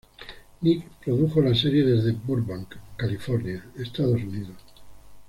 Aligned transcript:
Nick 0.61 0.81
produjo 1.05 1.41
la 1.41 1.53
serie 1.53 1.83
desde 1.85 2.13
Burbank, 2.13 2.75
California, 2.97 3.63
Estados 3.77 4.15
Unidos. 4.23 4.57